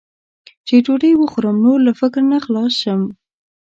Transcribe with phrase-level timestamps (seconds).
[0.67, 3.01] چې ډوډۍ وخورم، نور له فکر نه خلاص شم.